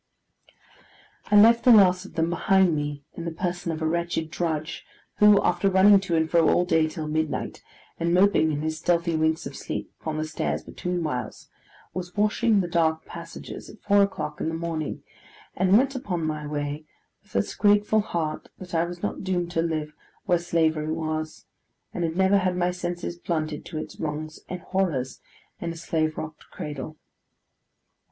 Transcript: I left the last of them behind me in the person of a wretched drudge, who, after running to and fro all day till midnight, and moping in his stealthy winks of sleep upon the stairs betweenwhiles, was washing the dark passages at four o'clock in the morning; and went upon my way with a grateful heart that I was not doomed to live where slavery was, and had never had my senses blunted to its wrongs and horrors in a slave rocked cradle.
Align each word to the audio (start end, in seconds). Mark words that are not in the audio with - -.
I 1.29 1.35
left 1.39 1.63
the 1.63 1.71
last 1.71 2.05
of 2.05 2.15
them 2.15 2.31
behind 2.31 2.75
me 2.75 3.03
in 3.13 3.25
the 3.25 3.31
person 3.31 3.71
of 3.71 3.83
a 3.83 3.85
wretched 3.85 4.31
drudge, 4.31 4.83
who, 5.17 5.39
after 5.43 5.69
running 5.69 5.99
to 5.99 6.15
and 6.15 6.27
fro 6.27 6.49
all 6.49 6.65
day 6.65 6.87
till 6.87 7.07
midnight, 7.07 7.61
and 7.99 8.11
moping 8.11 8.51
in 8.51 8.61
his 8.63 8.79
stealthy 8.79 9.15
winks 9.15 9.45
of 9.45 9.55
sleep 9.55 9.93
upon 10.01 10.17
the 10.17 10.23
stairs 10.25 10.63
betweenwhiles, 10.63 11.49
was 11.93 12.17
washing 12.17 12.61
the 12.61 12.67
dark 12.67 13.05
passages 13.05 13.69
at 13.69 13.79
four 13.79 14.01
o'clock 14.01 14.41
in 14.41 14.47
the 14.49 14.55
morning; 14.55 15.03
and 15.55 15.77
went 15.77 15.93
upon 15.93 16.25
my 16.25 16.47
way 16.47 16.83
with 17.21 17.35
a 17.35 17.55
grateful 17.55 17.99
heart 18.01 18.49
that 18.57 18.73
I 18.73 18.85
was 18.85 19.03
not 19.03 19.23
doomed 19.23 19.51
to 19.51 19.61
live 19.61 19.93
where 20.25 20.39
slavery 20.39 20.91
was, 20.91 21.45
and 21.93 22.03
had 22.03 22.17
never 22.17 22.39
had 22.39 22.57
my 22.57 22.71
senses 22.71 23.19
blunted 23.19 23.65
to 23.65 23.77
its 23.77 23.99
wrongs 23.99 24.39
and 24.49 24.61
horrors 24.61 25.21
in 25.59 25.71
a 25.71 25.77
slave 25.77 26.17
rocked 26.17 26.45
cradle. 26.49 26.97